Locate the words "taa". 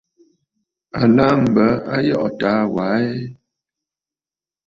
2.39-2.61